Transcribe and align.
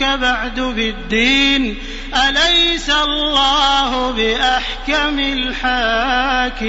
يكذبك 0.00 0.18
بعد 0.20 0.60
بالدين 0.60 1.78
أليس 2.28 2.90
الله 2.90 4.10
بأحكم 4.12 5.18
الحاكمين؟ 5.18 6.68